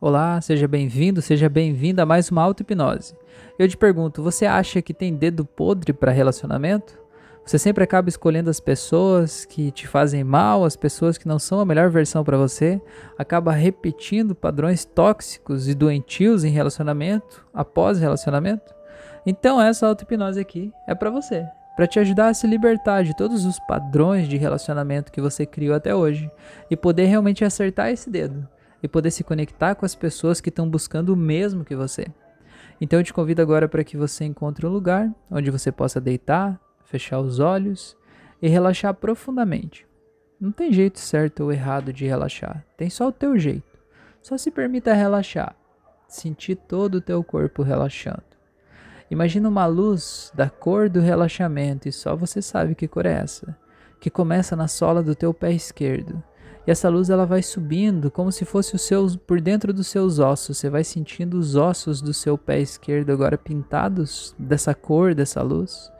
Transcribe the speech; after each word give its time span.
Olá, 0.00 0.40
seja 0.40 0.68
bem-vindo, 0.68 1.20
seja 1.20 1.48
bem-vinda 1.48 2.04
a 2.04 2.06
mais 2.06 2.30
uma 2.30 2.40
auto-hipnose. 2.42 3.16
Eu 3.58 3.68
te 3.68 3.76
pergunto, 3.76 4.22
você 4.22 4.46
acha 4.46 4.80
que 4.80 4.94
tem 4.94 5.12
dedo 5.12 5.44
podre 5.44 5.92
para 5.92 6.12
relacionamento? 6.12 6.96
Você 7.44 7.58
sempre 7.58 7.82
acaba 7.82 8.08
escolhendo 8.08 8.48
as 8.48 8.60
pessoas 8.60 9.44
que 9.44 9.72
te 9.72 9.88
fazem 9.88 10.22
mal, 10.22 10.64
as 10.64 10.76
pessoas 10.76 11.18
que 11.18 11.26
não 11.26 11.40
são 11.40 11.58
a 11.58 11.64
melhor 11.64 11.90
versão 11.90 12.22
para 12.22 12.38
você, 12.38 12.80
acaba 13.18 13.50
repetindo 13.50 14.36
padrões 14.36 14.84
tóxicos 14.84 15.66
e 15.66 15.74
doentios 15.74 16.44
em 16.44 16.50
relacionamento, 16.50 17.44
após 17.52 17.98
relacionamento? 17.98 18.72
Então 19.26 19.60
essa 19.60 19.88
auto-hipnose 19.88 20.38
aqui 20.38 20.72
é 20.86 20.94
para 20.94 21.10
você, 21.10 21.44
para 21.74 21.88
te 21.88 21.98
ajudar 21.98 22.28
a 22.28 22.34
se 22.34 22.46
libertar 22.46 23.02
de 23.02 23.16
todos 23.16 23.44
os 23.44 23.58
padrões 23.66 24.28
de 24.28 24.36
relacionamento 24.36 25.10
que 25.10 25.20
você 25.20 25.44
criou 25.44 25.74
até 25.74 25.92
hoje 25.92 26.30
e 26.70 26.76
poder 26.76 27.06
realmente 27.06 27.44
acertar 27.44 27.90
esse 27.90 28.08
dedo 28.08 28.46
e 28.82 28.88
poder 28.88 29.10
se 29.10 29.24
conectar 29.24 29.74
com 29.74 29.84
as 29.84 29.94
pessoas 29.94 30.40
que 30.40 30.48
estão 30.48 30.68
buscando 30.68 31.10
o 31.10 31.16
mesmo 31.16 31.64
que 31.64 31.74
você. 31.74 32.06
Então 32.80 32.98
eu 33.00 33.04
te 33.04 33.12
convido 33.12 33.42
agora 33.42 33.68
para 33.68 33.82
que 33.82 33.96
você 33.96 34.24
encontre 34.24 34.66
um 34.66 34.70
lugar 34.70 35.12
onde 35.30 35.50
você 35.50 35.72
possa 35.72 36.00
deitar, 36.00 36.60
fechar 36.84 37.20
os 37.20 37.40
olhos 37.40 37.96
e 38.40 38.48
relaxar 38.48 38.94
profundamente. 38.94 39.86
Não 40.40 40.52
tem 40.52 40.72
jeito 40.72 41.00
certo 41.00 41.44
ou 41.44 41.52
errado 41.52 41.92
de 41.92 42.06
relaxar, 42.06 42.64
tem 42.76 42.88
só 42.88 43.08
o 43.08 43.12
teu 43.12 43.36
jeito. 43.38 43.66
Só 44.22 44.38
se 44.38 44.50
permita 44.50 44.92
relaxar, 44.92 45.56
sentir 46.06 46.54
todo 46.54 46.96
o 46.96 47.00
teu 47.00 47.22
corpo 47.24 47.62
relaxando. 47.62 48.22
Imagina 49.10 49.48
uma 49.48 49.66
luz 49.66 50.30
da 50.34 50.50
cor 50.50 50.88
do 50.88 51.00
relaxamento 51.00 51.88
e 51.88 51.92
só 51.92 52.14
você 52.14 52.42
sabe 52.42 52.74
que 52.74 52.86
cor 52.86 53.06
é 53.06 53.12
essa, 53.12 53.56
que 54.00 54.10
começa 54.10 54.54
na 54.54 54.68
sola 54.68 55.02
do 55.02 55.14
teu 55.14 55.32
pé 55.32 55.50
esquerdo 55.50 56.22
e 56.68 56.70
essa 56.70 56.90
luz 56.90 57.08
ela 57.08 57.24
vai 57.24 57.42
subindo 57.42 58.10
como 58.10 58.30
se 58.30 58.44
fosse 58.44 58.76
os 58.76 58.82
seus 58.82 59.16
por 59.16 59.40
dentro 59.40 59.72
dos 59.72 59.86
seus 59.86 60.18
ossos. 60.18 60.58
Você 60.58 60.68
vai 60.68 60.84
sentindo 60.84 61.38
os 61.38 61.56
ossos 61.56 62.02
do 62.02 62.12
seu 62.12 62.36
pé 62.36 62.60
esquerdo 62.60 63.10
agora 63.10 63.38
pintados 63.38 64.36
dessa 64.38 64.74
cor 64.74 65.14
dessa 65.14 65.40
luz. 65.40 65.90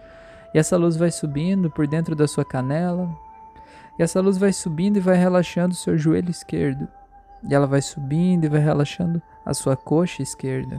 E 0.55 0.59
essa 0.59 0.77
luz 0.77 0.95
vai 0.95 1.11
subindo 1.11 1.71
por 1.71 1.87
dentro 1.87 2.15
da 2.15 2.29
sua 2.29 2.45
canela. 2.45 3.09
E 3.99 4.03
essa 4.03 4.21
luz 4.21 4.37
vai 4.37 4.53
subindo 4.53 4.99
e 4.99 5.01
vai 5.01 5.17
relaxando 5.17 5.73
o 5.73 5.79
seu 5.79 5.97
joelho 5.97 6.31
esquerdo. 6.31 6.87
E 7.49 7.55
ela 7.55 7.67
vai 7.67 7.81
subindo 7.81 8.45
e 8.45 8.49
vai 8.51 8.61
relaxando 8.61 9.23
a 9.47 9.55
sua 9.55 9.75
coxa 9.75 10.23
esquerda. 10.23 10.79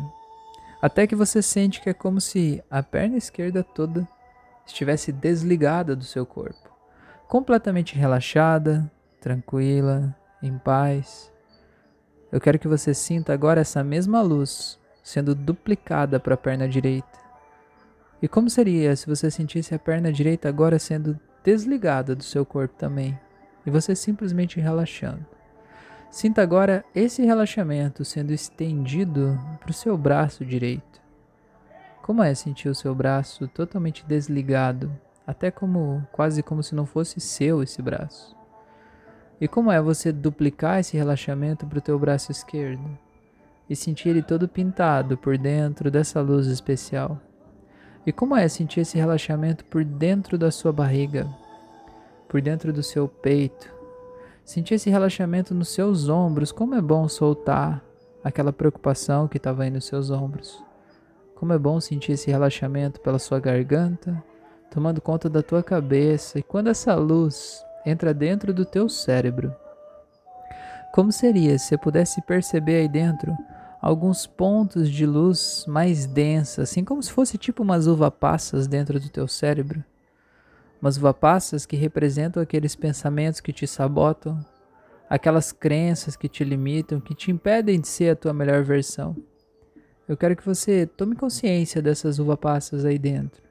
Até 0.79 1.07
que 1.07 1.15
você 1.15 1.41
sente 1.41 1.81
que 1.81 1.89
é 1.89 1.95
como 1.95 2.21
se 2.21 2.63
a 2.69 2.83
perna 2.83 3.17
esquerda 3.17 3.63
toda 3.63 4.07
estivesse 4.67 5.11
desligada 5.11 5.95
do 5.95 6.03
seu 6.03 6.27
corpo, 6.27 6.69
completamente 7.27 7.95
relaxada, 7.95 8.87
tranquila, 9.19 10.15
em 10.41 10.57
paz. 10.57 11.31
Eu 12.31 12.39
quero 12.39 12.59
que 12.59 12.67
você 12.67 12.93
sinta 12.93 13.33
agora 13.33 13.61
essa 13.61 13.83
mesma 13.83 14.21
luz 14.21 14.79
sendo 15.03 15.33
duplicada 15.33 16.19
para 16.19 16.35
a 16.35 16.37
perna 16.37 16.67
direita. 16.67 17.19
E 18.21 18.27
como 18.27 18.49
seria 18.49 18.95
se 18.95 19.07
você 19.07 19.31
sentisse 19.31 19.73
a 19.73 19.79
perna 19.79 20.11
direita 20.11 20.47
agora 20.47 20.77
sendo 20.77 21.19
desligada 21.43 22.15
do 22.15 22.23
seu 22.23 22.45
corpo 22.45 22.75
também 22.77 23.19
e 23.65 23.71
você 23.71 23.95
simplesmente 23.95 24.59
relaxando? 24.59 25.25
Sinta 26.11 26.41
agora 26.41 26.83
esse 26.93 27.23
relaxamento 27.23 28.03
sendo 28.03 28.33
estendido 28.33 29.39
para 29.59 29.71
o 29.71 29.73
seu 29.73 29.97
braço 29.97 30.43
direito. 30.43 30.99
Como 32.01 32.23
é 32.23 32.33
sentir 32.33 32.67
o 32.67 32.75
seu 32.75 32.93
braço 32.95 33.47
totalmente 33.47 34.03
desligado, 34.05 34.91
até 35.25 35.51
como 35.51 36.05
quase 36.11 36.41
como 36.41 36.63
se 36.63 36.73
não 36.73 36.85
fosse 36.85 37.19
seu 37.19 37.61
esse 37.61 37.81
braço? 37.81 38.38
E 39.41 39.47
como 39.47 39.71
é 39.71 39.81
você 39.81 40.11
duplicar 40.11 40.79
esse 40.79 40.97
relaxamento 40.97 41.65
para 41.65 41.79
o 41.79 41.81
teu 41.81 41.97
braço 41.97 42.31
esquerdo 42.31 42.97
e 43.69 43.75
sentir 43.75 44.09
ele 44.09 44.21
todo 44.21 44.49
pintado 44.49 45.17
por 45.17 45.37
dentro 45.37 45.89
dessa 45.89 46.19
luz 46.19 46.47
especial? 46.47 47.17
E 48.05 48.11
como 48.11 48.35
é 48.35 48.47
sentir 48.47 48.81
esse 48.81 48.97
relaxamento 48.97 49.63
por 49.65 49.83
dentro 49.85 50.37
da 50.37 50.51
sua 50.51 50.73
barriga, 50.73 51.27
por 52.27 52.41
dentro 52.41 52.73
do 52.73 52.83
seu 52.83 53.07
peito? 53.07 53.71
Sentir 54.43 54.73
esse 54.73 54.89
relaxamento 54.89 55.53
nos 55.53 55.69
seus 55.69 56.09
ombros, 56.09 56.51
como 56.51 56.75
é 56.75 56.81
bom 56.81 57.07
soltar 57.07 57.83
aquela 58.23 58.51
preocupação 58.51 59.27
que 59.27 59.37
estava 59.37 59.63
aí 59.63 59.69
nos 59.69 59.85
seus 59.85 60.09
ombros. 60.09 60.61
Como 61.35 61.53
é 61.53 61.57
bom 61.57 61.79
sentir 61.79 62.13
esse 62.13 62.29
relaxamento 62.29 62.99
pela 62.99 63.19
sua 63.19 63.39
garganta, 63.39 64.21
tomando 64.69 64.99
conta 64.99 65.29
da 65.29 65.41
tua 65.41 65.63
cabeça. 65.63 66.39
E 66.39 66.43
quando 66.43 66.67
essa 66.67 66.95
luz 66.95 67.63
entra 67.85 68.13
dentro 68.13 68.53
do 68.53 68.65
teu 68.65 68.89
cérebro. 68.89 69.53
Como 70.91 71.11
seria 71.11 71.57
se 71.57 71.67
você 71.67 71.77
pudesse 71.77 72.21
perceber 72.21 72.81
aí 72.81 72.87
dentro 72.87 73.37
alguns 73.81 74.25
pontos 74.25 74.89
de 74.89 75.05
luz 75.05 75.63
mais 75.67 76.05
densa, 76.05 76.63
assim 76.63 76.83
como 76.83 77.01
se 77.01 77.11
fosse 77.11 77.37
tipo 77.37 77.63
umas 77.63 77.87
uva 77.87 78.09
passas 78.11 78.67
dentro 78.67 78.99
do 78.99 79.09
teu 79.09 79.27
cérebro? 79.27 79.83
Umas 80.81 80.97
uva 80.97 81.13
passas 81.13 81.65
que 81.65 81.75
representam 81.75 82.41
aqueles 82.41 82.75
pensamentos 82.75 83.39
que 83.39 83.53
te 83.53 83.67
sabotam, 83.67 84.43
aquelas 85.09 85.51
crenças 85.51 86.15
que 86.15 86.27
te 86.27 86.43
limitam, 86.43 86.99
que 86.99 87.13
te 87.13 87.31
impedem 87.31 87.79
de 87.79 87.87
ser 87.87 88.11
a 88.11 88.15
tua 88.15 88.33
melhor 88.33 88.63
versão. 88.63 89.15
Eu 90.07 90.17
quero 90.17 90.35
que 90.35 90.45
você 90.45 90.87
tome 90.87 91.15
consciência 91.15 91.81
dessas 91.81 92.17
uva 92.17 92.35
passas 92.35 92.83
aí 92.83 92.97
dentro. 92.97 93.43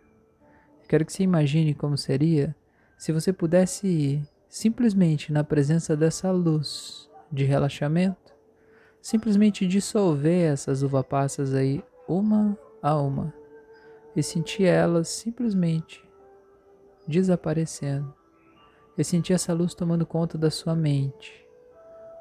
Eu 0.83 0.89
quero 0.89 1.05
que 1.05 1.13
você 1.13 1.23
imagine 1.23 1.73
como 1.73 1.97
seria 1.97 2.55
se 2.99 3.13
você 3.13 3.33
pudesse 3.33 4.21
simplesmente 4.49 5.33
na 5.33 5.45
presença 5.45 5.97
dessa 5.97 6.33
luz 6.33 7.09
de 7.31 7.45
relaxamento, 7.45 8.35
simplesmente 9.01 9.69
dissolver 9.69 10.53
essas 10.53 10.83
uva 10.83 11.05
passas 11.05 11.55
aí 11.55 11.83
uma 12.09 12.59
a 12.83 12.97
uma 12.97 13.33
e 14.17 14.23
sentir 14.23 14.65
elas 14.65 15.09
simplesmente 15.09 16.05
desaparecendo. 17.07 18.13
E 18.97 19.05
sentir 19.05 19.33
essa 19.33 19.55
luz 19.55 19.75
tomando 19.75 20.05
conta 20.05 20.37
da 20.37 20.51
sua 20.51 20.75
mente, 20.75 21.47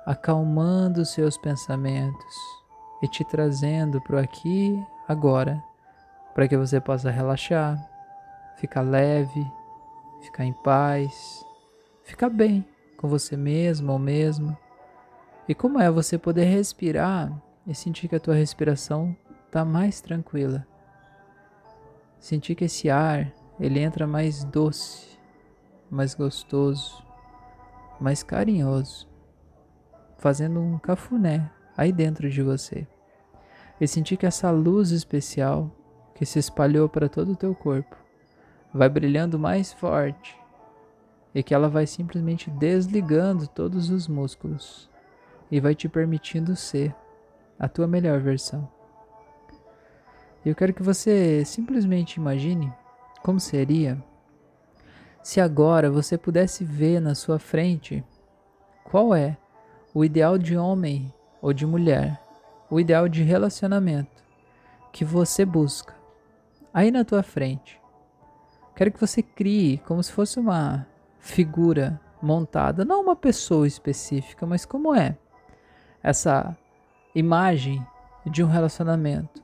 acalmando 0.06 1.02
os 1.02 1.10
seus 1.10 1.36
pensamentos 1.36 2.36
e 3.02 3.08
te 3.08 3.26
trazendo 3.26 4.00
para 4.02 4.18
o 4.18 4.20
aqui 4.20 4.80
agora, 5.08 5.60
para 6.36 6.48
que 6.48 6.56
você 6.56 6.80
possa 6.80 7.10
relaxar, 7.10 7.84
ficar 8.58 8.82
leve, 8.82 9.44
ficar 10.28 10.46
em 10.46 10.54
paz, 10.54 11.46
ficar 12.04 12.30
bem 12.30 12.66
com 12.98 13.08
você 13.08 13.36
mesmo 13.36 13.92
ou 13.92 14.00
mesmo. 14.00 14.58
E 15.48 15.56
como 15.56 15.80
é 15.80 15.90
você 15.90 16.18
poder 16.18 16.46
respirar 16.46 17.32
e 17.66 17.74
sentir 17.74 18.08
que 18.08 18.16
a 18.16 18.20
tua 18.20 18.36
respiração 18.36 19.16
está 19.46 19.64
mais 19.64 20.02
tranquila. 20.02 20.68
Sentir 22.20 22.56
que 22.56 22.66
esse 22.66 22.90
ar 22.90 23.34
ele 23.60 23.80
entra 23.80 24.06
mais 24.06 24.44
doce, 24.44 25.18
mais 25.90 26.14
gostoso, 26.14 27.04
mais 28.00 28.22
carinhoso, 28.22 29.08
fazendo 30.18 30.60
um 30.60 30.78
cafuné 30.78 31.50
aí 31.76 31.92
dentro 31.92 32.30
de 32.30 32.42
você. 32.42 32.86
E 33.80 33.88
sentir 33.88 34.18
que 34.18 34.26
essa 34.26 34.52
luz 34.52 34.92
especial 34.92 35.72
que 36.14 36.26
se 36.26 36.40
espalhou 36.40 36.90
para 36.90 37.08
todo 37.08 37.32
o 37.32 37.36
teu 37.36 37.56
corpo 37.56 38.07
vai 38.74 38.90
brilhando 38.90 39.40
mais 39.40 39.74
forte 39.74 40.38
e 41.34 41.44
que 41.44 41.54
ela 41.54 41.70
vai 41.70 41.86
simplesmente 41.86 42.50
desligando 42.50 43.48
todos 43.48 43.90
os 43.90 44.08
músculos 44.08 44.90
e 45.52 45.60
vai 45.60 45.76
te 45.76 45.88
permitindo 45.88 46.56
ser 46.56 46.96
a 47.60 47.68
tua 47.68 47.88
melhor 47.88 48.20
versão. 48.20 48.70
Eu 50.46 50.56
quero 50.56 50.74
que 50.74 50.84
você 50.84 51.44
simplesmente 51.46 52.16
imagine 52.16 52.72
como 53.22 53.40
seria 53.40 54.02
se 55.22 55.42
agora 55.42 55.92
você 55.92 56.18
pudesse 56.18 56.64
ver 56.64 57.02
na 57.02 57.14
sua 57.14 57.38
frente 57.38 58.04
qual 58.86 59.14
é 59.14 59.38
o 59.94 60.06
ideal 60.06 60.38
de 60.38 60.56
homem 60.56 61.14
ou 61.42 61.52
de 61.52 61.66
mulher, 61.66 62.18
o 62.70 62.80
ideal 62.80 63.10
de 63.10 63.24
relacionamento 63.24 64.24
que 64.94 65.04
você 65.04 65.44
busca 65.44 65.94
aí 66.74 66.92
na 66.92 67.04
tua 67.04 67.24
frente. 67.24 67.77
Quero 68.78 68.92
que 68.92 69.02
você 69.02 69.24
crie 69.24 69.80
como 69.88 70.04
se 70.04 70.12
fosse 70.12 70.40
uma 70.40 70.86
figura 71.20 72.00
montada, 72.22 72.86
não 72.86 73.02
uma 73.02 73.16
pessoa 73.16 73.66
específica, 73.66 74.46
mas 74.46 74.66
como 74.66 74.94
é 74.94 75.18
essa 76.04 76.56
imagem 77.16 77.84
de 78.24 78.44
um 78.44 78.48
relacionamento. 78.48 79.44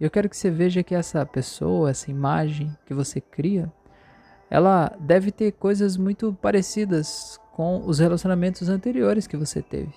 Eu 0.00 0.10
quero 0.10 0.30
que 0.30 0.36
você 0.36 0.50
veja 0.50 0.82
que 0.82 0.94
essa 0.94 1.26
pessoa, 1.26 1.90
essa 1.90 2.10
imagem 2.10 2.74
que 2.86 2.94
você 2.94 3.20
cria, 3.20 3.70
ela 4.48 4.96
deve 4.98 5.30
ter 5.30 5.52
coisas 5.52 5.98
muito 5.98 6.32
parecidas 6.40 7.38
com 7.52 7.82
os 7.84 7.98
relacionamentos 7.98 8.70
anteriores 8.70 9.26
que 9.26 9.36
você 9.36 9.60
teve. 9.60 9.92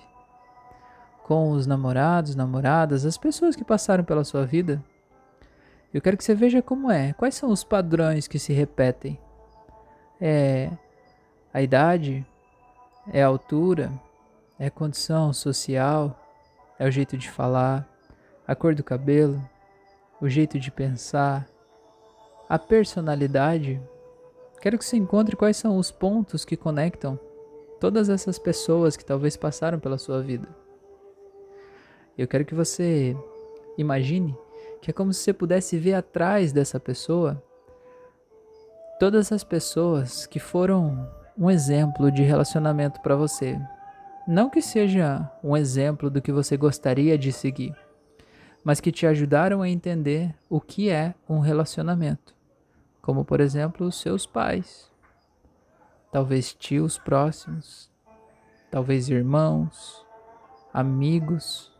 Com 1.22 1.52
os 1.52 1.66
namorados, 1.66 2.36
namoradas, 2.36 3.06
as 3.06 3.16
pessoas 3.16 3.56
que 3.56 3.64
passaram 3.64 4.04
pela 4.04 4.24
sua 4.24 4.44
vida. 4.44 4.84
Eu 5.94 6.02
quero 6.02 6.16
que 6.16 6.24
você 6.24 6.34
veja 6.34 6.60
como 6.60 6.90
é. 6.90 7.12
Quais 7.12 7.36
são 7.36 7.50
os 7.50 7.62
padrões 7.62 8.26
que 8.26 8.36
se 8.36 8.52
repetem? 8.52 9.16
É 10.20 10.68
a 11.52 11.62
idade? 11.62 12.26
É 13.12 13.22
a 13.22 13.28
altura? 13.28 13.92
É 14.58 14.66
a 14.66 14.70
condição 14.72 15.32
social? 15.32 16.20
É 16.80 16.88
o 16.88 16.90
jeito 16.90 17.16
de 17.16 17.30
falar, 17.30 17.88
a 18.44 18.56
cor 18.56 18.74
do 18.74 18.82
cabelo, 18.82 19.40
o 20.20 20.28
jeito 20.28 20.58
de 20.58 20.68
pensar, 20.68 21.46
a 22.48 22.58
personalidade. 22.58 23.80
Quero 24.60 24.76
que 24.76 24.84
você 24.84 24.96
encontre 24.96 25.36
quais 25.36 25.56
são 25.56 25.78
os 25.78 25.92
pontos 25.92 26.44
que 26.44 26.56
conectam 26.56 27.16
todas 27.78 28.08
essas 28.08 28.36
pessoas 28.36 28.96
que 28.96 29.04
talvez 29.04 29.36
passaram 29.36 29.78
pela 29.78 29.98
sua 29.98 30.20
vida. 30.20 30.48
Eu 32.18 32.26
quero 32.26 32.44
que 32.44 32.54
você 32.54 33.16
imagine 33.78 34.36
que 34.84 34.90
é 34.90 34.92
como 34.92 35.14
se 35.14 35.20
você 35.20 35.32
pudesse 35.32 35.78
ver 35.78 35.94
atrás 35.94 36.52
dessa 36.52 36.78
pessoa 36.78 37.42
todas 39.00 39.32
as 39.32 39.42
pessoas 39.42 40.26
que 40.26 40.38
foram 40.38 41.10
um 41.38 41.50
exemplo 41.50 42.12
de 42.12 42.22
relacionamento 42.22 43.00
para 43.00 43.16
você. 43.16 43.58
Não 44.28 44.50
que 44.50 44.60
seja 44.60 45.26
um 45.42 45.56
exemplo 45.56 46.10
do 46.10 46.20
que 46.20 46.30
você 46.30 46.54
gostaria 46.54 47.16
de 47.16 47.32
seguir, 47.32 47.74
mas 48.62 48.78
que 48.78 48.92
te 48.92 49.06
ajudaram 49.06 49.62
a 49.62 49.70
entender 49.70 50.34
o 50.50 50.60
que 50.60 50.90
é 50.90 51.14
um 51.26 51.38
relacionamento, 51.38 52.34
como 53.00 53.24
por 53.24 53.40
exemplo 53.40 53.86
os 53.86 53.98
seus 53.98 54.26
pais, 54.26 54.92
talvez 56.12 56.52
tios 56.52 56.98
próximos, 56.98 57.90
talvez 58.70 59.08
irmãos, 59.08 60.04
amigos. 60.74 61.72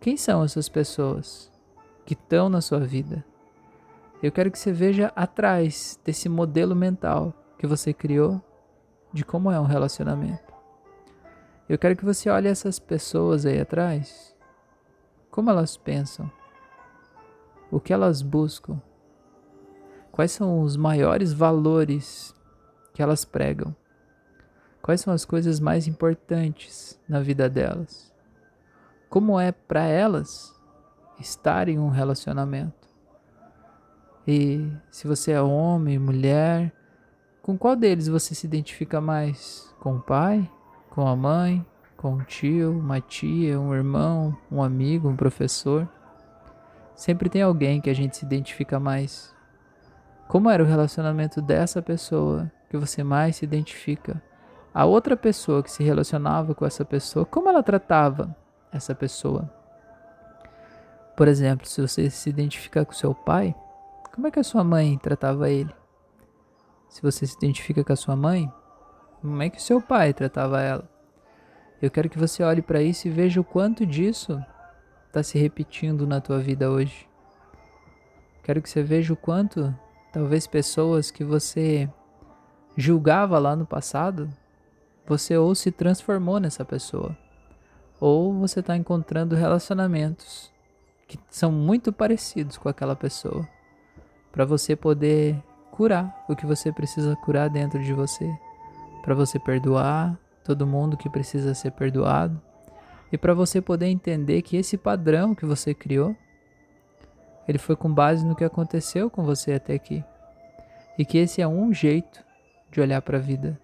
Quem 0.00 0.16
são 0.16 0.42
essas 0.42 0.70
pessoas 0.70 1.52
que 2.04 2.14
estão 2.14 2.48
na 2.48 2.60
sua 2.60 2.80
vida? 2.80 3.24
Eu 4.22 4.32
quero 4.32 4.50
que 4.50 4.58
você 4.58 4.72
veja 4.72 5.12
atrás 5.14 5.98
desse 6.04 6.28
modelo 6.28 6.74
mental 6.74 7.34
que 7.58 7.66
você 7.66 7.92
criou 7.92 8.40
de 9.12 9.24
como 9.24 9.50
é 9.50 9.60
um 9.60 9.64
relacionamento. 9.64 10.52
Eu 11.68 11.78
quero 11.78 11.96
que 11.96 12.04
você 12.04 12.28
olhe 12.28 12.48
essas 12.48 12.78
pessoas 12.78 13.46
aí 13.46 13.60
atrás. 13.60 14.34
Como 15.30 15.50
elas 15.50 15.76
pensam? 15.76 16.30
O 17.70 17.80
que 17.80 17.92
elas 17.92 18.22
buscam? 18.22 18.80
Quais 20.12 20.30
são 20.32 20.60
os 20.60 20.76
maiores 20.76 21.32
valores 21.32 22.34
que 22.92 23.02
elas 23.02 23.24
pregam? 23.24 23.74
Quais 24.80 25.00
são 25.00 25.12
as 25.12 25.24
coisas 25.24 25.58
mais 25.58 25.86
importantes 25.88 27.00
na 27.08 27.20
vida 27.20 27.48
delas? 27.48 28.12
Como 29.08 29.40
é 29.40 29.50
para 29.50 29.84
elas 29.84 30.53
estar 31.20 31.68
em 31.68 31.78
um 31.78 31.88
relacionamento? 31.88 32.88
E 34.26 34.72
se 34.90 35.06
você 35.06 35.32
é 35.32 35.40
homem, 35.42 35.98
mulher, 35.98 36.72
com 37.42 37.58
qual 37.58 37.76
deles 37.76 38.08
você 38.08 38.34
se 38.34 38.46
identifica 38.46 39.00
mais? 39.00 39.74
Com 39.80 39.96
o 39.96 40.00
pai? 40.00 40.50
Com 40.90 41.06
a 41.06 41.14
mãe? 41.14 41.64
Com 41.96 42.14
um 42.14 42.24
tio, 42.24 42.78
uma 42.78 43.00
tia, 43.00 43.60
um 43.60 43.74
irmão, 43.74 44.36
um 44.50 44.62
amigo, 44.62 45.08
um 45.08 45.16
professor? 45.16 45.86
Sempre 46.94 47.28
tem 47.28 47.42
alguém 47.42 47.80
que 47.80 47.90
a 47.90 47.94
gente 47.94 48.16
se 48.16 48.24
identifica 48.24 48.80
mais. 48.80 49.34
Como 50.26 50.48
era 50.48 50.62
o 50.62 50.66
relacionamento 50.66 51.42
dessa 51.42 51.82
pessoa 51.82 52.50
que 52.70 52.76
você 52.76 53.02
mais 53.02 53.36
se 53.36 53.44
identifica? 53.44 54.22
A 54.72 54.86
outra 54.86 55.16
pessoa 55.16 55.62
que 55.62 55.70
se 55.70 55.84
relacionava 55.84 56.54
com 56.54 56.64
essa 56.64 56.84
pessoa, 56.84 57.26
como 57.26 57.48
ela 57.48 57.62
tratava 57.62 58.34
essa 58.72 58.94
pessoa? 58.94 59.48
Por 61.16 61.28
exemplo, 61.28 61.66
se 61.66 61.80
você 61.80 62.10
se 62.10 62.28
identifica 62.28 62.84
com 62.84 62.92
seu 62.92 63.14
pai, 63.14 63.54
como 64.12 64.26
é 64.26 64.30
que 64.32 64.40
a 64.40 64.44
sua 64.44 64.64
mãe 64.64 64.98
tratava 64.98 65.48
ele? 65.48 65.72
Se 66.88 67.00
você 67.00 67.24
se 67.24 67.36
identifica 67.36 67.84
com 67.84 67.92
a 67.92 67.96
sua 67.96 68.16
mãe, 68.16 68.52
como 69.20 69.40
é 69.42 69.48
que 69.48 69.62
seu 69.62 69.80
pai 69.80 70.12
tratava 70.12 70.60
ela? 70.60 70.88
Eu 71.80 71.90
quero 71.90 72.08
que 72.08 72.18
você 72.18 72.42
olhe 72.42 72.62
para 72.62 72.82
isso 72.82 73.06
e 73.06 73.10
veja 73.10 73.40
o 73.40 73.44
quanto 73.44 73.86
disso 73.86 74.42
está 75.06 75.22
se 75.22 75.38
repetindo 75.38 76.06
na 76.06 76.20
tua 76.20 76.40
vida 76.40 76.70
hoje. 76.70 77.08
Quero 78.42 78.60
que 78.60 78.68
você 78.68 78.82
veja 78.82 79.12
o 79.12 79.16
quanto 79.16 79.74
talvez 80.12 80.46
pessoas 80.46 81.10
que 81.10 81.22
você 81.22 81.88
julgava 82.76 83.38
lá 83.38 83.54
no 83.54 83.66
passado, 83.66 84.28
você 85.06 85.36
ou 85.36 85.54
se 85.54 85.70
transformou 85.70 86.40
nessa 86.40 86.64
pessoa, 86.64 87.16
ou 88.00 88.32
você 88.32 88.60
está 88.60 88.76
encontrando 88.76 89.36
relacionamentos 89.36 90.53
que 91.06 91.18
são 91.28 91.52
muito 91.52 91.92
parecidos 91.92 92.56
com 92.56 92.68
aquela 92.68 92.96
pessoa, 92.96 93.48
para 94.32 94.44
você 94.44 94.74
poder 94.74 95.42
curar 95.70 96.24
o 96.28 96.36
que 96.36 96.46
você 96.46 96.72
precisa 96.72 97.16
curar 97.16 97.50
dentro 97.50 97.82
de 97.82 97.92
você, 97.92 98.30
para 99.02 99.14
você 99.14 99.38
perdoar 99.38 100.18
todo 100.44 100.66
mundo 100.66 100.96
que 100.96 101.08
precisa 101.08 101.54
ser 101.54 101.72
perdoado 101.72 102.40
e 103.14 103.18
para 103.18 103.32
você 103.32 103.60
poder 103.60 103.86
entender 103.86 104.42
que 104.42 104.56
esse 104.56 104.76
padrão 104.76 105.34
que 105.34 105.46
você 105.46 105.72
criou, 105.72 106.16
ele 107.46 107.58
foi 107.58 107.76
com 107.76 107.92
base 107.92 108.26
no 108.26 108.34
que 108.34 108.42
aconteceu 108.42 109.08
com 109.08 109.22
você 109.22 109.52
até 109.52 109.74
aqui. 109.74 110.02
E 110.98 111.04
que 111.04 111.18
esse 111.18 111.40
é 111.40 111.46
um 111.46 111.72
jeito 111.72 112.24
de 112.72 112.80
olhar 112.80 113.00
para 113.02 113.18
a 113.18 113.20
vida, 113.20 113.60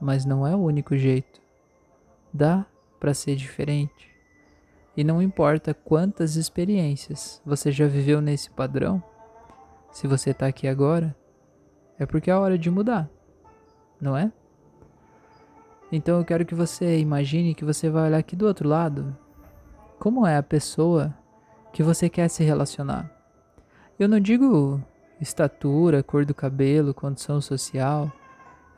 mas 0.00 0.24
não 0.24 0.44
é 0.44 0.54
o 0.54 0.60
único 0.60 0.96
jeito. 0.96 1.40
Dá 2.32 2.66
para 2.98 3.14
ser 3.14 3.36
diferente. 3.36 4.09
E 4.96 5.04
não 5.04 5.22
importa 5.22 5.72
quantas 5.72 6.36
experiências 6.36 7.40
você 7.44 7.70
já 7.70 7.86
viveu 7.86 8.20
nesse 8.20 8.50
padrão, 8.50 9.02
se 9.92 10.06
você 10.06 10.30
está 10.30 10.46
aqui 10.46 10.66
agora, 10.66 11.16
é 11.98 12.06
porque 12.06 12.30
é 12.30 12.34
hora 12.34 12.58
de 12.58 12.70
mudar, 12.70 13.08
não 14.00 14.16
é? 14.16 14.32
Então 15.92 16.18
eu 16.18 16.24
quero 16.24 16.44
que 16.44 16.54
você 16.54 16.98
imagine 16.98 17.54
que 17.54 17.64
você 17.64 17.90
vai 17.90 18.06
olhar 18.06 18.18
aqui 18.18 18.36
do 18.36 18.46
outro 18.46 18.68
lado. 18.68 19.16
Como 19.98 20.26
é 20.26 20.36
a 20.36 20.42
pessoa 20.42 21.14
que 21.72 21.82
você 21.82 22.08
quer 22.08 22.28
se 22.28 22.44
relacionar? 22.44 23.10
Eu 23.98 24.08
não 24.08 24.20
digo 24.20 24.82
estatura, 25.20 26.02
cor 26.02 26.24
do 26.24 26.34
cabelo, 26.34 26.94
condição 26.94 27.40
social. 27.40 28.10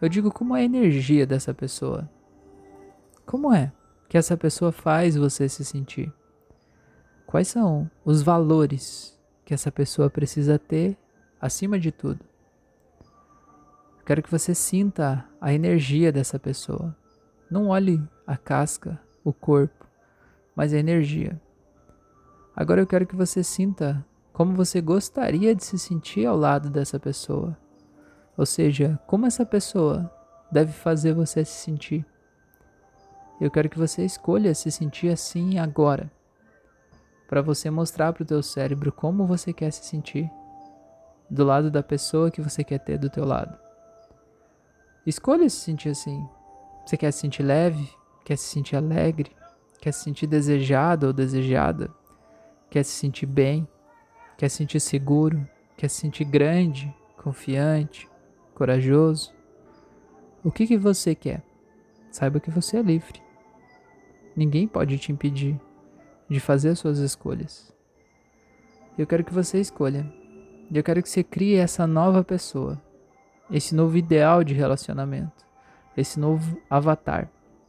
Eu 0.00 0.08
digo 0.08 0.32
como 0.32 0.56
é 0.56 0.62
a 0.62 0.64
energia 0.64 1.26
dessa 1.26 1.54
pessoa. 1.54 2.08
Como 3.24 3.52
é 3.52 3.72
que 4.12 4.18
essa 4.18 4.36
pessoa 4.36 4.70
faz 4.70 5.16
você 5.16 5.48
se 5.48 5.64
sentir? 5.64 6.12
Quais 7.26 7.48
são 7.48 7.90
os 8.04 8.20
valores 8.20 9.18
que 9.42 9.54
essa 9.54 9.72
pessoa 9.72 10.10
precisa 10.10 10.58
ter 10.58 10.98
acima 11.40 11.78
de 11.78 11.90
tudo. 11.90 12.20
quero 14.04 14.22
que 14.22 14.30
você 14.30 14.54
sinta 14.54 15.24
a 15.40 15.54
energia 15.54 16.12
dessa 16.12 16.38
pessoa. 16.38 16.94
Não 17.50 17.68
olhe 17.68 18.06
a 18.26 18.36
casca, 18.36 19.00
o 19.24 19.32
corpo, 19.32 19.86
mas 20.54 20.74
a 20.74 20.78
energia. 20.78 21.40
Agora 22.54 22.82
eu 22.82 22.86
quero 22.86 23.06
que 23.06 23.16
você 23.16 23.42
sinta 23.42 24.04
como 24.30 24.52
você 24.52 24.82
gostaria 24.82 25.54
de 25.54 25.64
se 25.64 25.78
sentir 25.78 26.26
ao 26.26 26.36
lado 26.36 26.68
dessa 26.68 27.00
pessoa. 27.00 27.56
Ou 28.36 28.44
seja, 28.44 29.00
como 29.06 29.24
essa 29.24 29.46
pessoa 29.46 30.12
deve 30.52 30.70
fazer 30.70 31.14
você 31.14 31.46
se 31.46 31.64
sentir. 31.64 32.11
Eu 33.42 33.50
quero 33.50 33.68
que 33.68 33.76
você 33.76 34.04
escolha 34.04 34.54
se 34.54 34.70
sentir 34.70 35.08
assim 35.08 35.58
agora, 35.58 36.08
para 37.26 37.42
você 37.42 37.72
mostrar 37.72 38.12
para 38.12 38.22
o 38.22 38.24
teu 38.24 38.40
cérebro 38.40 38.92
como 38.92 39.26
você 39.26 39.52
quer 39.52 39.72
se 39.72 39.84
sentir 39.84 40.30
do 41.28 41.42
lado 41.42 41.68
da 41.68 41.82
pessoa 41.82 42.30
que 42.30 42.40
você 42.40 42.62
quer 42.62 42.78
ter 42.78 42.98
do 42.98 43.10
teu 43.10 43.24
lado. 43.24 43.58
Escolha 45.04 45.50
se 45.50 45.56
sentir 45.56 45.88
assim. 45.88 46.24
Você 46.86 46.96
quer 46.96 47.10
se 47.10 47.18
sentir 47.18 47.42
leve? 47.42 47.90
Quer 48.24 48.38
se 48.38 48.44
sentir 48.44 48.76
alegre? 48.76 49.32
Quer 49.80 49.92
se 49.92 50.04
sentir 50.04 50.28
desejado 50.28 51.08
ou 51.08 51.12
desejada? 51.12 51.90
Quer 52.70 52.84
se 52.84 52.92
sentir 52.92 53.26
bem? 53.26 53.66
Quer 54.38 54.50
se 54.50 54.58
sentir 54.58 54.78
seguro? 54.78 55.44
Quer 55.76 55.90
se 55.90 55.96
sentir 55.96 56.26
grande, 56.26 56.94
confiante, 57.20 58.08
corajoso? 58.54 59.34
O 60.44 60.52
que, 60.52 60.64
que 60.64 60.78
você 60.78 61.12
quer? 61.12 61.42
Saiba 62.08 62.38
que 62.38 62.48
você 62.48 62.76
é 62.76 62.82
livre. 62.82 63.31
Ninguém 64.36 64.66
pode 64.66 64.98
te 64.98 65.12
impedir 65.12 65.60
de 66.28 66.40
fazer 66.40 66.70
as 66.70 66.78
suas 66.78 66.98
escolhas. 66.98 67.72
Eu 68.96 69.06
quero 69.06 69.24
que 69.24 69.32
você 69.32 69.60
escolha 69.60 70.06
eu 70.78 70.82
quero 70.82 71.02
que 71.02 71.08
você 71.08 71.22
crie 71.22 71.56
essa 71.56 71.86
nova 71.86 72.24
pessoa, 72.24 72.80
esse 73.50 73.74
novo 73.74 73.96
ideal 73.98 74.42
de 74.42 74.54
relacionamento, 74.54 75.44
esse 75.94 76.18
novo 76.18 76.58
avatar 76.70 77.28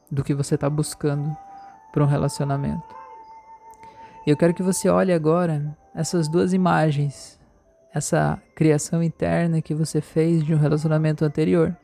do 0.09 0.23
que 0.23 0.33
você 0.33 0.55
está 0.55 0.69
buscando 0.69 1.35
para 1.91 2.03
um 2.03 2.07
relacionamento. 2.07 2.95
Eu 4.25 4.37
quero 4.37 4.53
que 4.53 4.63
você 4.63 4.87
olhe 4.87 5.11
agora 5.11 5.75
essas 5.93 6.29
duas 6.29 6.53
imagens, 6.53 7.37
essa 7.93 8.41
criação 8.55 9.03
interna 9.03 9.61
que 9.61 9.75
você 9.75 9.99
fez 9.99 10.41
de 10.43 10.53
um 10.53 10.57
relacionamento 10.57 11.25
anterior. 11.25 11.75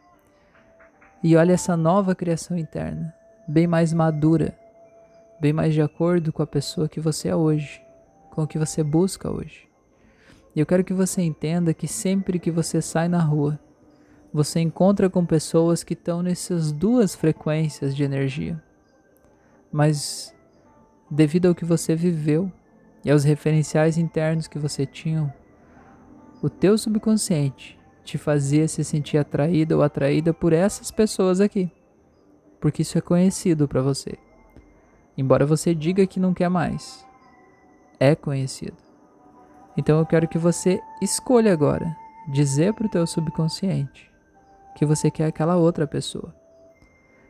E 1.21 1.35
olhe 1.35 1.51
essa 1.51 1.75
nova 1.75 2.15
criação 2.15 2.57
interna, 2.57 3.13
bem 3.45 3.67
mais 3.67 3.91
madura, 3.91 4.57
bem 5.39 5.53
mais 5.53 5.73
de 5.73 5.81
acordo 5.81 6.33
com 6.33 6.43
a 6.43 6.47
pessoa 6.47 6.89
que 6.89 6.99
você 6.99 7.29
é 7.29 7.35
hoje, 7.35 7.81
com 8.31 8.43
o 8.43 8.47
que 8.47 8.59
você 8.59 8.83
busca 8.83 9.31
hoje. 9.31 9.67
E 10.55 10.59
eu 10.59 10.65
quero 10.65 10.83
que 10.83 10.93
você 10.93 11.21
entenda 11.21 11.73
que 11.73 11.87
sempre 11.87 12.39
que 12.39 12.51
você 12.51 12.81
sai 12.81 13.07
na 13.07 13.19
rua, 13.19 13.59
você 14.33 14.59
encontra 14.59 15.09
com 15.09 15.25
pessoas 15.25 15.83
que 15.83 15.93
estão 15.93 16.21
nessas 16.21 16.71
duas 16.71 17.15
frequências 17.15 17.95
de 17.95 18.03
energia. 18.03 18.61
Mas 19.71 20.35
devido 21.09 21.47
ao 21.47 21.55
que 21.55 21.65
você 21.65 21.95
viveu 21.95 22.51
e 23.03 23.09
aos 23.09 23.23
referenciais 23.23 23.97
internos 23.97 24.47
que 24.47 24.59
você 24.59 24.85
tinha, 24.85 25.33
o 26.41 26.49
teu 26.49 26.77
subconsciente 26.77 27.79
te 28.03 28.17
fazia 28.17 28.67
se 28.67 28.83
sentir 28.83 29.17
atraída 29.17 29.75
ou 29.75 29.83
atraída 29.83 30.33
por 30.33 30.53
essas 30.53 30.91
pessoas 30.91 31.39
aqui, 31.39 31.71
porque 32.59 32.81
isso 32.81 32.97
é 32.97 33.01
conhecido 33.01 33.67
para 33.67 33.81
você. 33.81 34.17
Embora 35.19 35.45
você 35.45 35.75
diga 35.75 36.07
que 36.07 36.17
não 36.17 36.33
quer 36.33 36.47
mais, 36.47 37.05
é 37.99 38.15
conhecido. 38.15 38.77
Então 39.75 39.99
eu 39.99 40.05
quero 40.05 40.29
que 40.29 40.37
você 40.37 40.79
escolha 41.01 41.51
agora 41.51 41.93
dizer 42.31 42.73
para 42.73 42.87
o 42.87 42.89
teu 42.89 43.05
subconsciente 43.05 44.09
que 44.77 44.85
você 44.85 45.11
quer 45.11 45.25
aquela 45.25 45.57
outra 45.57 45.85
pessoa. 45.85 46.33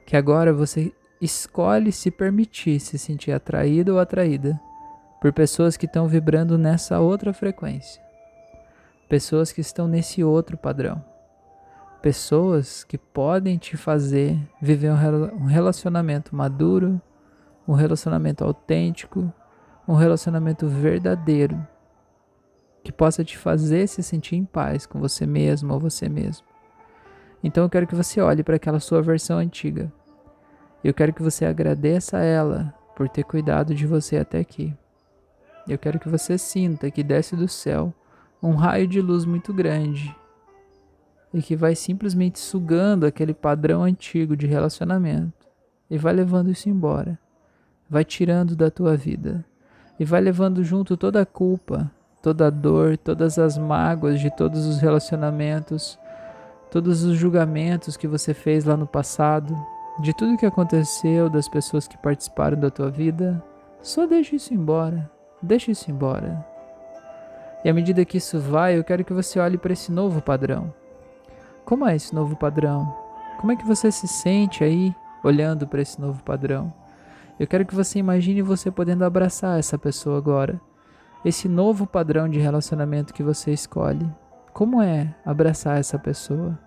Que 0.05 0.15
agora 0.15 0.53
você 0.53 0.93
escolhe 1.19 1.91
se 1.91 2.11
permitir 2.11 2.79
se 2.79 2.99
sentir 2.99 3.31
atraído 3.31 3.93
ou 3.93 3.99
atraída 3.99 4.61
por 5.19 5.33
pessoas 5.33 5.75
que 5.75 5.87
estão 5.87 6.07
vibrando 6.07 6.59
nessa 6.59 6.99
outra 6.99 7.33
frequência. 7.33 7.99
Pessoas 9.09 9.51
que 9.51 9.61
estão 9.61 9.87
nesse 9.87 10.23
outro 10.23 10.55
padrão. 10.55 11.03
Pessoas 12.03 12.83
que 12.83 12.99
podem 12.99 13.57
te 13.57 13.75
fazer 13.75 14.39
viver 14.61 14.91
um 14.91 15.45
relacionamento 15.45 16.35
maduro, 16.35 17.01
um 17.69 17.75
relacionamento 17.75 18.43
autêntico, 18.43 19.31
um 19.87 19.93
relacionamento 19.93 20.67
verdadeiro, 20.67 21.57
que 22.83 22.91
possa 22.91 23.23
te 23.23 23.37
fazer 23.37 23.87
se 23.87 24.03
sentir 24.03 24.35
em 24.35 24.43
paz 24.43 24.85
com 24.85 24.99
você 24.99 25.25
mesmo 25.25 25.73
ou 25.73 25.79
você 25.79 26.09
mesmo. 26.09 26.45
Então 27.41 27.63
eu 27.63 27.69
quero 27.69 27.87
que 27.87 27.95
você 27.95 28.19
olhe 28.19 28.43
para 28.43 28.57
aquela 28.57 28.79
sua 28.79 29.01
versão 29.01 29.37
antiga 29.37 29.91
eu 30.83 30.93
quero 30.93 31.13
que 31.13 31.21
você 31.21 31.45
agradeça 31.45 32.17
a 32.17 32.23
ela 32.23 32.73
por 32.95 33.09
ter 33.09 33.23
cuidado 33.23 33.75
de 33.75 33.85
você 33.85 34.17
até 34.17 34.39
aqui. 34.39 34.73
Eu 35.67 35.77
quero 35.77 35.99
que 35.99 36.07
você 36.07 36.37
sinta 36.37 36.89
que 36.89 37.03
desce 37.03 37.35
do 37.35 37.47
céu 37.47 37.93
um 38.41 38.55
raio 38.55 38.87
de 38.87 39.01
luz 39.01 39.25
muito 39.25 39.53
grande 39.53 40.15
e 41.33 41.41
que 41.41 41.55
vai 41.55 41.75
simplesmente 41.75 42.39
sugando 42.39 43.05
aquele 43.05 43.33
padrão 43.33 43.83
antigo 43.83 44.37
de 44.37 44.47
relacionamento 44.47 45.47
e 45.89 45.97
vai 45.97 46.13
levando 46.13 46.49
isso 46.49 46.69
embora. 46.69 47.19
Vai 47.89 48.05
tirando 48.05 48.55
da 48.55 48.69
tua 48.69 48.95
vida 48.95 49.43
e 49.99 50.05
vai 50.05 50.21
levando 50.21 50.63
junto 50.63 50.95
toda 50.95 51.21
a 51.21 51.25
culpa, 51.25 51.91
toda 52.21 52.47
a 52.47 52.49
dor, 52.49 52.97
todas 52.97 53.39
as 53.39 53.57
mágoas 53.57 54.19
de 54.19 54.29
todos 54.29 54.65
os 54.65 54.79
relacionamentos, 54.79 55.97
todos 56.69 57.03
os 57.03 57.17
julgamentos 57.17 57.97
que 57.97 58.07
você 58.07 58.33
fez 58.33 58.63
lá 58.63 58.77
no 58.77 58.85
passado, 58.85 59.57
de 60.01 60.13
tudo 60.13 60.37
que 60.37 60.45
aconteceu, 60.45 61.29
das 61.29 61.49
pessoas 61.49 61.87
que 61.87 61.97
participaram 61.97 62.59
da 62.59 62.69
tua 62.69 62.89
vida, 62.89 63.43
só 63.81 64.05
deixa 64.05 64.35
isso 64.35 64.53
embora. 64.53 65.09
Deixa 65.41 65.71
isso 65.71 65.89
embora. 65.89 66.45
E 67.63 67.69
à 67.69 67.73
medida 67.73 68.05
que 68.05 68.17
isso 68.17 68.39
vai, 68.39 68.77
eu 68.77 68.83
quero 68.83 69.03
que 69.03 69.13
você 69.13 69.39
olhe 69.39 69.57
para 69.57 69.73
esse 69.73 69.91
novo 69.91 70.21
padrão. 70.21 70.73
Como 71.65 71.87
é 71.87 71.95
esse 71.95 72.13
novo 72.13 72.35
padrão? 72.35 72.93
Como 73.39 73.51
é 73.51 73.55
que 73.55 73.65
você 73.65 73.91
se 73.91 74.07
sente 74.07 74.63
aí 74.63 74.93
olhando 75.23 75.67
para 75.67 75.81
esse 75.81 75.99
novo 75.99 76.23
padrão? 76.23 76.73
Eu 77.39 77.47
quero 77.47 77.65
que 77.65 77.73
você 77.73 77.97
imagine 77.97 78.41
você 78.41 78.69
podendo 78.69 79.05
abraçar 79.05 79.57
essa 79.57 79.77
pessoa 79.77 80.17
agora. 80.17 80.59
Esse 81.23 81.47
novo 81.47 81.87
padrão 81.87 82.27
de 82.27 82.37
relacionamento 82.37 83.13
que 83.13 83.23
você 83.23 83.51
escolhe. 83.51 84.05
Como 84.53 84.81
é 84.81 85.15
abraçar 85.25 85.79
essa 85.79 85.97
pessoa? 85.97 86.59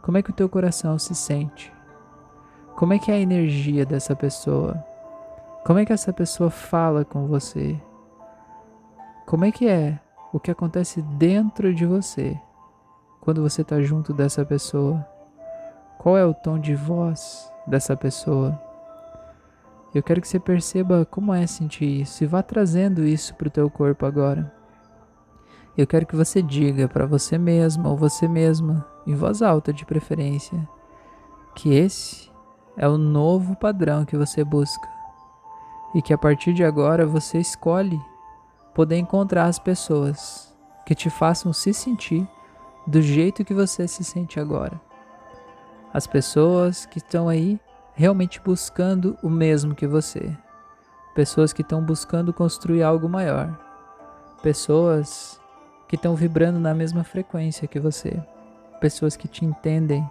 Como 0.00 0.16
é 0.16 0.22
que 0.22 0.30
o 0.30 0.34
teu 0.34 0.48
coração 0.48 0.96
se 0.96 1.12
sente? 1.12 1.72
Como 2.76 2.92
é 2.92 3.00
que 3.00 3.10
é 3.10 3.14
a 3.14 3.20
energia 3.20 3.84
dessa 3.84 4.14
pessoa? 4.14 4.84
Como 5.64 5.80
é 5.80 5.84
que 5.84 5.92
essa 5.92 6.12
pessoa 6.12 6.50
fala 6.50 7.04
com 7.04 7.26
você? 7.26 7.76
Como 9.26 9.44
é 9.44 9.50
que 9.50 9.68
é 9.68 9.98
o 10.32 10.38
que 10.38 10.52
acontece 10.52 11.02
dentro 11.02 11.74
de 11.74 11.84
você 11.84 12.38
quando 13.20 13.42
você 13.42 13.62
está 13.62 13.80
junto 13.80 14.12
dessa 14.12 14.44
pessoa? 14.44 15.04
Qual 15.98 16.16
é 16.16 16.24
o 16.24 16.34
tom 16.34 16.60
de 16.60 16.74
voz 16.76 17.52
dessa 17.66 17.96
pessoa? 17.96 18.71
Eu 19.94 20.02
quero 20.02 20.20
que 20.20 20.28
você 20.28 20.40
perceba 20.40 21.04
como 21.04 21.34
é 21.34 21.46
sentir 21.46 22.00
isso 22.00 22.24
e 22.24 22.26
vá 22.26 22.42
trazendo 22.42 23.04
isso 23.04 23.34
para 23.34 23.48
o 23.48 23.50
teu 23.50 23.68
corpo 23.68 24.06
agora. 24.06 24.52
Eu 25.76 25.86
quero 25.86 26.06
que 26.06 26.16
você 26.16 26.42
diga 26.42 26.88
para 26.88 27.06
você 27.06 27.36
mesma 27.36 27.88
ou 27.88 27.96
você 27.96 28.26
mesma, 28.26 28.86
em 29.06 29.14
voz 29.14 29.42
alta 29.42 29.72
de 29.72 29.84
preferência, 29.84 30.66
que 31.54 31.74
esse 31.74 32.30
é 32.76 32.88
o 32.88 32.96
novo 32.96 33.54
padrão 33.56 34.04
que 34.04 34.16
você 34.16 34.42
busca. 34.42 34.88
E 35.94 36.00
que 36.00 36.12
a 36.12 36.18
partir 36.18 36.54
de 36.54 36.64
agora 36.64 37.06
você 37.06 37.38
escolhe 37.38 38.00
poder 38.74 38.96
encontrar 38.96 39.44
as 39.44 39.58
pessoas 39.58 40.54
que 40.86 40.94
te 40.94 41.10
façam 41.10 41.52
se 41.52 41.74
sentir 41.74 42.26
do 42.86 43.02
jeito 43.02 43.44
que 43.44 43.52
você 43.52 43.86
se 43.86 44.02
sente 44.02 44.40
agora. 44.40 44.80
As 45.92 46.06
pessoas 46.06 46.86
que 46.86 46.98
estão 46.98 47.28
aí 47.28 47.60
realmente 47.94 48.40
buscando 48.40 49.16
o 49.22 49.28
mesmo 49.28 49.74
que 49.74 49.86
você. 49.86 50.36
Pessoas 51.14 51.52
que 51.52 51.62
estão 51.62 51.82
buscando 51.82 52.32
construir 52.32 52.82
algo 52.82 53.08
maior. 53.08 53.58
Pessoas 54.42 55.40
que 55.88 55.96
estão 55.96 56.14
vibrando 56.14 56.58
na 56.58 56.74
mesma 56.74 57.04
frequência 57.04 57.68
que 57.68 57.78
você. 57.78 58.22
Pessoas 58.80 59.16
que 59.16 59.28
te 59.28 59.44
entendem 59.44 60.08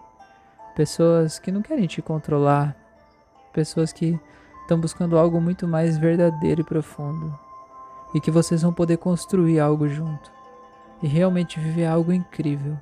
pessoas 0.76 1.40
que 1.40 1.52
não 1.52 1.62
querem 1.62 1.88
te 1.88 2.02
controlar, 2.02 2.76
pessoas 3.54 3.92
que 3.92 4.20
estão 4.62 4.80
buscando 4.80 5.18
algo 5.18 5.42
muito 5.42 5.68
mais 5.68 5.98
verdadeiro 5.98 6.62
e 6.62 6.64
profundo, 6.66 7.38
e 8.14 8.22
que 8.22 8.32
vocês 8.32 8.62
vão 8.62 8.74
poder 8.74 8.98
construir 8.98 9.60
algo 9.60 9.88
junto 9.88 10.32
e 11.02 11.08
realmente 11.08 11.60
viver 11.60 11.86
algo 11.86 12.12
incrível. 12.12 12.78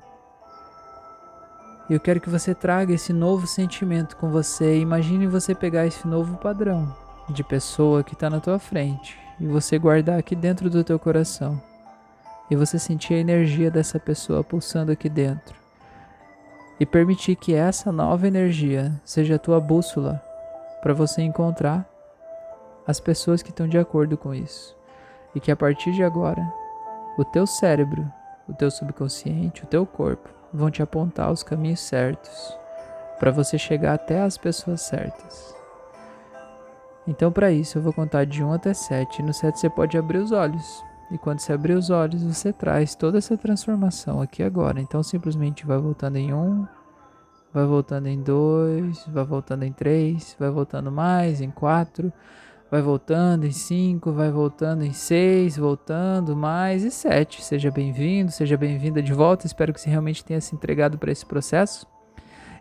Eu 1.90 1.98
quero 1.98 2.20
que 2.20 2.30
você 2.30 2.54
traga 2.54 2.94
esse 2.94 3.12
novo 3.12 3.48
sentimento 3.48 4.16
com 4.16 4.30
você. 4.30 4.78
Imagine 4.78 5.26
você 5.26 5.56
pegar 5.56 5.88
esse 5.88 6.06
novo 6.06 6.36
padrão 6.36 6.94
de 7.28 7.42
pessoa 7.42 8.04
que 8.04 8.14
está 8.14 8.30
na 8.30 8.38
tua 8.38 8.60
frente 8.60 9.18
e 9.40 9.46
você 9.48 9.76
guardar 9.76 10.16
aqui 10.16 10.36
dentro 10.36 10.70
do 10.70 10.84
teu 10.84 11.00
coração. 11.00 11.60
E 12.48 12.54
você 12.54 12.78
sentir 12.78 13.14
a 13.14 13.18
energia 13.18 13.72
dessa 13.72 13.98
pessoa 13.98 14.44
pulsando 14.44 14.92
aqui 14.92 15.08
dentro 15.08 15.56
e 16.78 16.86
permitir 16.86 17.34
que 17.34 17.54
essa 17.54 17.90
nova 17.90 18.28
energia 18.28 18.92
seja 19.04 19.34
a 19.34 19.38
tua 19.38 19.58
bússola 19.58 20.22
para 20.80 20.94
você 20.94 21.22
encontrar 21.22 21.84
as 22.86 23.00
pessoas 23.00 23.42
que 23.42 23.50
estão 23.50 23.66
de 23.66 23.78
acordo 23.78 24.16
com 24.16 24.32
isso. 24.32 24.76
E 25.34 25.40
que 25.40 25.50
a 25.50 25.56
partir 25.56 25.90
de 25.90 26.04
agora, 26.04 26.42
o 27.18 27.24
teu 27.24 27.48
cérebro, 27.48 28.08
o 28.48 28.54
teu 28.54 28.70
subconsciente, 28.70 29.64
o 29.64 29.66
teu 29.66 29.84
corpo 29.84 30.39
vão 30.52 30.70
te 30.70 30.82
apontar 30.82 31.30
os 31.30 31.42
caminhos 31.42 31.80
certos 31.80 32.56
para 33.18 33.30
você 33.30 33.58
chegar 33.58 33.94
até 33.94 34.22
as 34.22 34.38
pessoas 34.38 34.80
certas. 34.80 35.54
Então, 37.06 37.32
para 37.32 37.50
isso, 37.50 37.78
eu 37.78 37.82
vou 37.82 37.92
contar 37.92 38.24
de 38.24 38.42
1 38.42 38.52
até 38.52 38.72
7. 38.72 39.20
E 39.20 39.22
no 39.24 39.32
7 39.32 39.58
você 39.58 39.68
pode 39.68 39.98
abrir 39.98 40.18
os 40.18 40.32
olhos. 40.32 40.82
E 41.10 41.18
quando 41.18 41.40
você 41.40 41.52
abrir 41.52 41.74
os 41.74 41.90
olhos, 41.90 42.22
você 42.22 42.52
traz 42.52 42.94
toda 42.94 43.18
essa 43.18 43.36
transformação 43.36 44.22
aqui 44.22 44.42
agora. 44.42 44.80
Então 44.80 45.02
simplesmente 45.02 45.66
vai 45.66 45.76
voltando 45.76 46.16
em 46.16 46.32
um, 46.32 46.66
vai 47.52 47.66
voltando 47.66 48.06
em 48.06 48.22
dois, 48.22 49.04
vai 49.08 49.24
voltando 49.24 49.64
em 49.64 49.72
três, 49.72 50.36
vai 50.38 50.50
voltando 50.50 50.92
mais 50.92 51.40
em 51.40 51.50
quatro, 51.50 52.12
vai 52.70 52.80
voltando 52.80 53.46
em 53.46 53.50
cinco, 53.50 54.12
vai 54.12 54.30
voltando 54.30 54.84
em 54.84 54.92
seis, 54.92 55.56
voltando 55.56 56.36
mais 56.36 56.84
e 56.84 56.90
sete. 56.90 57.42
Seja 57.42 57.70
bem-vindo, 57.70 58.30
seja 58.30 58.56
bem-vinda 58.56 59.02
de 59.02 59.12
volta. 59.12 59.46
Espero 59.46 59.72
que 59.72 59.80
você 59.80 59.90
realmente 59.90 60.24
tenha 60.24 60.40
se 60.40 60.54
entregado 60.54 60.96
para 60.96 61.10
esse 61.10 61.26
processo. 61.26 61.86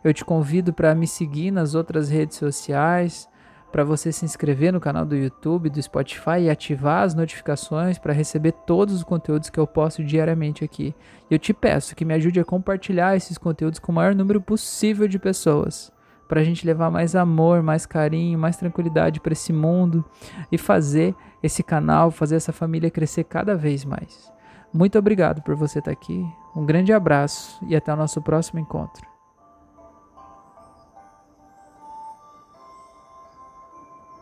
Eu 0.03 0.13
te 0.13 0.25
convido 0.25 0.73
para 0.73 0.95
me 0.95 1.05
seguir 1.05 1.51
nas 1.51 1.75
outras 1.75 2.09
redes 2.09 2.37
sociais 2.37 3.29
para 3.71 3.83
você 3.83 4.11
se 4.11 4.25
inscrever 4.25 4.73
no 4.73 4.79
canal 4.79 5.05
do 5.05 5.15
YouTube, 5.15 5.69
do 5.69 5.81
Spotify 5.81 6.39
e 6.41 6.49
ativar 6.49 7.03
as 7.03 7.13
notificações 7.13 7.97
para 7.97 8.13
receber 8.13 8.51
todos 8.51 8.95
os 8.95 9.03
conteúdos 9.03 9.49
que 9.49 9.59
eu 9.59 9.67
posto 9.67 10.03
diariamente 10.03 10.63
aqui. 10.63 10.95
Eu 11.29 11.37
te 11.37 11.53
peço 11.53 11.95
que 11.95 12.05
me 12.05 12.13
ajude 12.13 12.39
a 12.39 12.45
compartilhar 12.45 13.15
esses 13.15 13.37
conteúdos 13.37 13.79
com 13.79 13.91
o 13.91 13.95
maior 13.95 14.15
número 14.15 14.41
possível 14.41 15.07
de 15.07 15.19
pessoas, 15.19 15.91
para 16.29 16.41
a 16.41 16.43
gente 16.43 16.65
levar 16.65 16.91
mais 16.91 17.15
amor, 17.15 17.63
mais 17.63 17.87
carinho, 17.87 18.37
mais 18.37 18.55
tranquilidade 18.55 19.19
para 19.19 19.33
esse 19.33 19.51
mundo 19.51 20.05
e 20.51 20.59
fazer 20.59 21.15
esse 21.41 21.63
canal, 21.63 22.11
fazer 22.11 22.35
essa 22.35 22.53
família 22.53 22.91
crescer 22.91 23.23
cada 23.23 23.55
vez 23.55 23.83
mais. 23.83 24.31
Muito 24.71 24.97
obrigado 24.99 25.41
por 25.41 25.55
você 25.55 25.79
estar 25.79 25.91
aqui. 25.91 26.23
Um 26.55 26.63
grande 26.65 26.93
abraço 26.93 27.59
e 27.67 27.75
até 27.75 27.91
o 27.91 27.97
nosso 27.97 28.21
próximo 28.21 28.59
encontro. 28.59 29.18